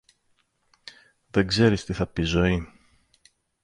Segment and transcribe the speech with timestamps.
[1.29, 2.67] Δεν ξέρεις τι θα πει ζωή